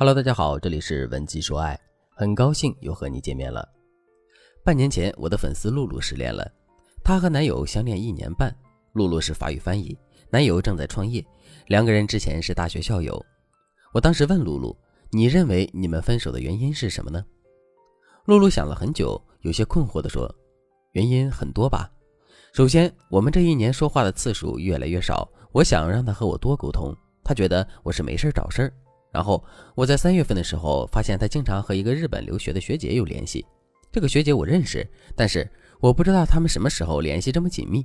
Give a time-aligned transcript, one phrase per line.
[0.00, 1.76] Hello，大家好，这里是文姬说爱，
[2.14, 3.68] 很高兴又和你见面了。
[4.62, 6.48] 半年前，我的粉丝露露失恋了，
[7.02, 8.56] 她和男友相恋一年半，
[8.92, 9.98] 露露是法语翻译，
[10.30, 11.26] 男友正在创业，
[11.66, 13.20] 两个人之前是大学校友。
[13.92, 14.72] 我当时问露露
[15.10, 17.24] ：“你认为你们分手的原因是什么呢？”
[18.26, 20.32] 露露想了很久，有些困惑地说
[20.94, 21.90] ：“原因很多吧。
[22.52, 28.72] 首先，我们这一年说话的次数越来越少，我想让他和我多沟通。”他觉得我是没事找事儿，
[29.10, 29.42] 然后
[29.74, 33.44] 我在三月份的时候发现他经常和一个日本留学的学姐有联系。
[33.90, 34.86] 这个学姐我认识，
[35.16, 35.48] 但是
[35.80, 37.84] 我不知道他们什么时候联系这么紧密。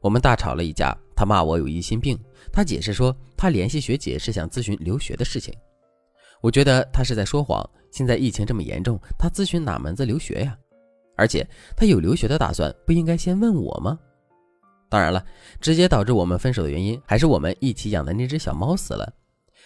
[0.00, 2.18] 我们大吵了一架，他骂我有疑心病，
[2.52, 5.54] 他解释说他联系学姐是想咨询留学的事情。
[6.40, 7.68] 我觉得他是在说谎。
[7.90, 10.56] 现在疫情这么严重，他咨询哪门子留学呀？
[11.14, 13.98] 而且他有留学的打算，不应该先问我吗？
[14.88, 15.22] 当然了，
[15.60, 19.12] 直接导致我们分手的原因还是我们一起养的那只小猫死了，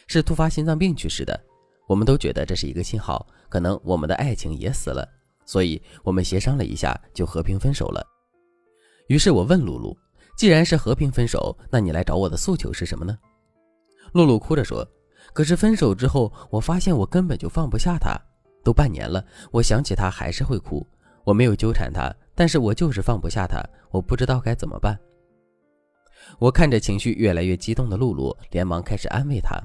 [0.06, 1.38] 是突发心脏病去世的。
[1.86, 5.08] 我们都觉得这是一个信号，可能我们的爱情也死了，
[5.44, 8.04] 所以我们协商了一下，就和平分手了。
[9.06, 9.96] 于是我问露露
[10.36, 13.16] ：“既然是和平分手，那你来找我的诉求是什么呢？”
[14.12, 14.84] 露露哭着说
[15.32, 18.20] ：“可是分手之后，我发现我根本就放不下他，
[18.64, 20.84] 都半年了，我想起他还是会哭。
[21.22, 24.98] 我没有纠缠他，但是我就是放不下他，我不知道该怎么办。”
[26.40, 29.56] 我看着情绪越来越激动的露露，连忙开始安慰她。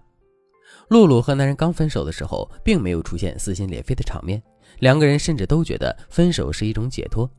[0.91, 4.43] 露露和男人刚分手的时候，并没有出现撕心裂肺的场面，
[4.79, 7.31] 两个人甚至都觉得分手是一种解脱。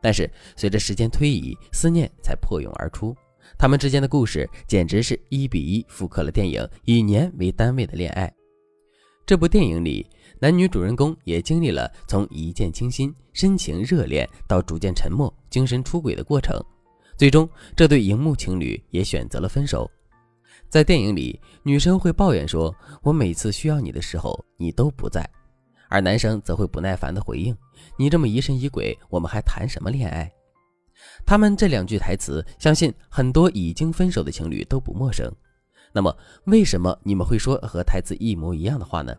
[0.00, 3.12] 但是随着时间推移，思念才破涌而出，
[3.58, 8.28] 他们之间的故事简直是一比一复刻了电影《以年为单位的恋爱》。
[9.26, 16.56] 这部电影里，男女主人公也经历了从一见倾心、深情热恋到逐渐沉默、精神出轨的过程。
[17.16, 19.90] 最终，这对荧幕情侣也选择了分手。
[20.70, 25.28] 在电影里，女生会抱怨说：“我每次需要你的时候，你都不在。”
[25.90, 27.54] 而男生则会不耐烦地回应
[27.98, 30.30] ：“你这么疑神疑鬼，我们还谈什么恋爱？”
[31.26, 35.28] 他们这两句台词，相信很多已经分手的情侣都不陌生。
[35.92, 39.12] 那么，为什么你们会说和台词一模一样的话呢？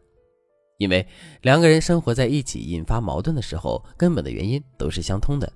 [0.78, 1.06] 因为
[1.42, 5.52] 两个人生活在一起，引发矛盾的时候，根本的原因都是相通的。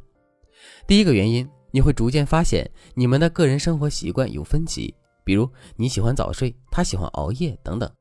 [0.85, 1.50] 第一个原因。
[1.72, 4.95] 你会逐渐发现，你们的个人生活习惯有分歧，
[5.25, 7.91] 比如你喜欢早睡，他喜欢熬夜等等。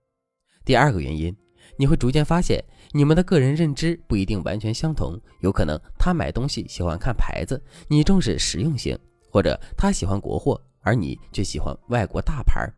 [0.65, 1.35] 第二个原因，
[1.77, 2.63] 你会逐渐发现，
[2.93, 8.97] 你们的个人认知不一定完全相同，有可能他买东西喜欢看牌子，你重视实用性，
[9.31, 12.71] 或者他喜欢国货，而你却喜欢外国大牌。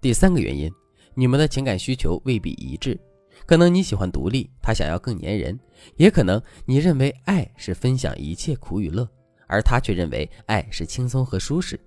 [0.00, 0.72] 第三个原因，
[1.14, 2.98] 你们的情感需求未必一致，
[3.44, 5.58] 可能你喜欢独立，他想要更粘人，
[5.96, 9.08] 也可能你认为爱是分享一切苦与乐。
[9.50, 11.80] 而他却认为爱是轻松和舒适。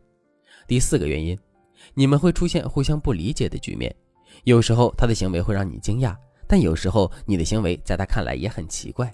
[0.67, 1.37] 第四个原因，
[1.93, 3.93] 你们会出现互相不理解的局面。
[4.43, 6.15] 有时候他的行为会让你惊讶，
[6.47, 9.13] 但有时候你的行为在他看来也很奇怪。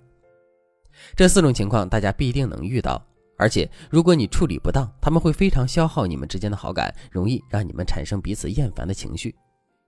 [1.16, 3.04] 这四种情况大家必定能遇到，
[3.38, 9.36] 而且如果你处理不当，他们会非常消耗你们之间的好感，容易让你们产生彼此厌烦的情绪。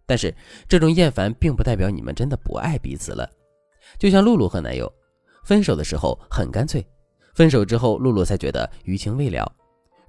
[0.06, 0.34] 但是
[0.68, 3.30] 这种厌烦并不代表你们真的不爱彼此了。
[3.98, 4.92] 就像露露和男友
[5.44, 6.86] 分手的时候很干脆。
[7.36, 9.52] 分手之后，露露才觉得余情未了。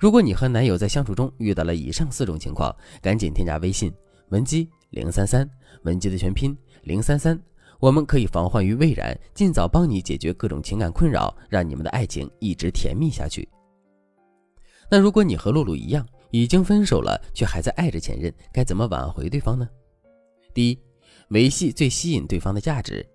[0.01, 3.93] 如果你和男友在相处中遇到了以上四种情况，赶紧添加微信
[4.31, 5.47] 文姬零三三，
[5.83, 7.39] 文姬的全拼零三三，
[7.79, 13.47] 我们可以防患于未然，尽早帮你解决各种情感困扰，让你们的爱情一直甜蜜下去。
[14.91, 19.69] 那如果你和露露一样已经分手了，却还在爱着前任，该怎么挽回对方呢？
[20.55, 20.79] 第一，
[21.29, 23.07] 维系最吸引对方的价值，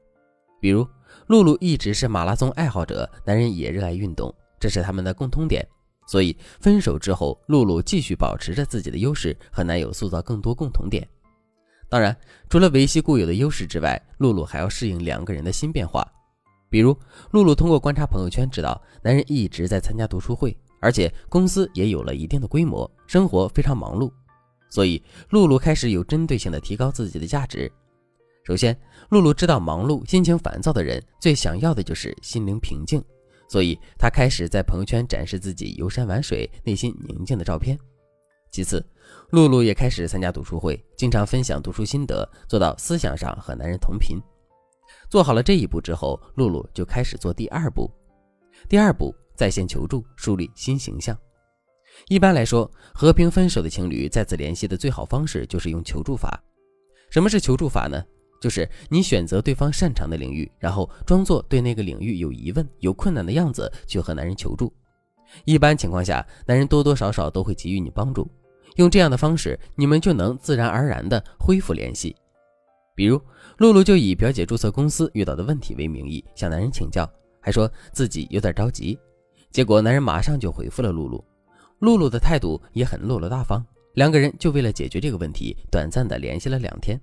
[0.61, 0.87] 比如。
[1.27, 5.65] 露露一直是马拉松爱好者，男人也热爱运动，这是他们的共通点。
[6.05, 11.07] 所以分手之后，露露继续保持着自己的优势，和男友塑造更多共同点。
[11.87, 12.15] 当然，
[12.49, 16.05] 除了维系固有的优势之外，露露还要适应两个人的新变化。
[16.69, 16.97] 比如，
[17.31, 24.11] 露露通过观察朋友圈知道，男人一直在参加读书会，而且公司也有了一定的规模，生活非常忙碌。
[24.67, 27.71] 所以，露露开始有针对性的提高自己的价值。
[28.43, 28.77] 首先，
[29.09, 33.01] 露露知道忙碌、心情烦躁的人最想要的就是心灵平静，
[33.47, 37.77] 所以他开始在朋友圈展示自己游山玩水、内心宁静的照片。
[38.51, 38.85] 其次，
[39.31, 44.17] 露露也开始参加读书会，经常分享读书心得，做到思想上和男人同频。
[45.09, 47.91] 做好了这一步之后，露露就开始做第二步。
[48.69, 51.17] 第二步，在线求助，树立新形象。
[52.07, 56.41] 一般来说，和平分手的情侣再次联系的最好方式就是用求助法。
[57.09, 58.03] 什么是求助法呢？
[58.41, 64.71] 就是你选择对方擅长的领域，然后装作对那个领域有疑问、有困难的样子去和男人求助。
[65.45, 68.29] 一般情况下，男人多多少少都会给予你帮助。
[68.75, 72.15] 用这样的方式，你们就能自然而然地恢复联系。
[72.93, 73.19] 比如，
[73.57, 77.09] 露露就以表姐注册公司遇到的问题为名义向男人请教，
[77.41, 78.97] 还说自己有点着急。
[79.51, 81.23] 结果男人马上就回复了露露，
[81.79, 83.65] 露露的态度也很落落大方。
[83.93, 86.99] 两个人就为了解决这个问题，短暂的联系了两天。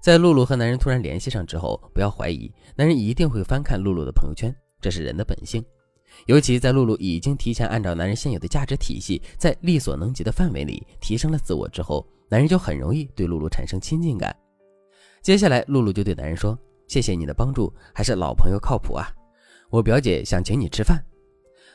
[0.00, 5.64] 在露露和男人突然联系上之后，不要怀疑，男人一定会翻看露露的朋友圈，这是人的本性。
[6.26, 14.34] 尤其在露露已经提前按照男人现有的价值体系，在力所能及的范围里提升了自我之后，男人就很容易对露露产生亲近感。
[15.22, 19.06] 接下来，露露就对男人说：“谢谢你的帮助，还是老朋友靠谱啊！
[19.70, 20.98] 我表姐想请你吃饭。”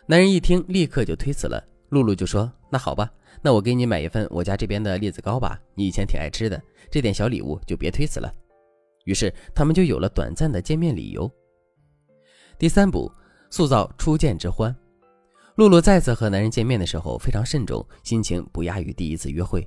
[0.07, 1.63] 男人一听，立刻就推辞了。
[1.89, 3.09] 露露就说：“那好吧，
[3.41, 8.33] 那我给你买一份我家这边的栗子糕吧，你以前挺爱吃的，这点小礼物就别推辞了。”
[9.05, 11.29] 于是他们就有了短暂的见面理由。
[12.57, 13.11] 第三步，
[13.51, 14.75] 塑造初见之欢。
[15.57, 19.65] 露露再次和男人见面的时候非常慎重，心情不亚于第一次约会。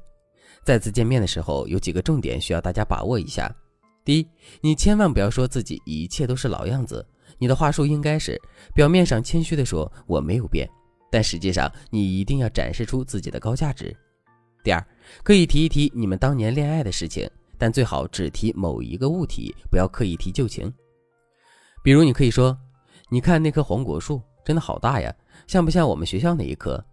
[0.64, 3.54] 再次见面的时候，有几个重点需要大家把握一下。
[4.04, 4.28] 第一，
[4.60, 7.06] 你千万不要说自己一切都是老样子，
[7.38, 8.40] 你的话术应该是
[8.74, 10.68] 表面上谦虚的说我没有变，
[11.10, 13.94] 但实际上你一定要展示出自己的高价值。
[14.62, 14.86] 第二，
[15.22, 20.72] 可以提一提你们当年恋爱的事情，但最好只提某一个物体，不要刻意提旧情。
[21.82, 22.58] 比如，你可以说
[23.08, 25.14] ：“你看那棵黄果树，真的好大呀，
[25.46, 26.84] 像不像我们学校那一棵？”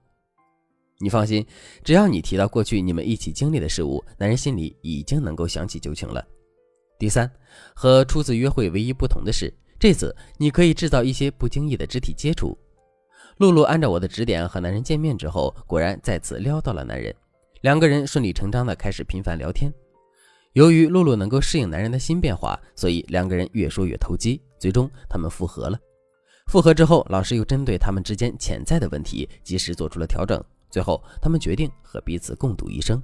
[0.99, 1.45] 你放心，
[1.83, 6.25] 只要你提到过去你们一起经历的事物，男人心里已经能够想起旧情了。
[6.97, 7.29] 第三，
[7.73, 12.57] 和初次约会唯一不同的是，这次你可以制造一些不经意的肢体接触。
[13.37, 17.13] 露露按照我的指点和男人见面之后，果然再次撩到了男人，
[17.61, 19.73] 两个人顺理成章的开始频繁聊天。
[20.53, 25.77] 由于露露能够适应男人的新变化，所以两个人越说越投机，最终他们复合了。
[26.47, 33.03] 复合之后，老师又针对他们之间潜在的问题及时做出了调整，最后他们决定和彼此共度一生。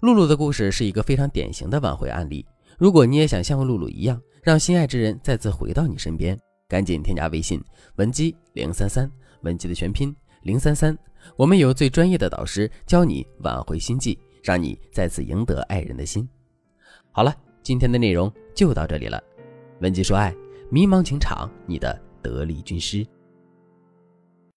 [0.00, 2.44] 露露的故事是一个非常典型的挽回案例。
[2.76, 6.38] 如果你也想像露露一样，让心爱之人再次回到你身边，
[6.68, 7.62] 赶紧添加微信
[7.96, 9.10] 文姬零三三，
[9.42, 10.96] 文姬的全拼零三三，
[11.36, 16.28] 我们有最专业的导师教你挽回心计，让你再次赢得爱人的心。
[17.12, 19.22] 好了，今天的内容就到这里了。
[19.80, 20.34] 文姬说爱，
[20.70, 23.06] 迷茫情场，你的得力军师。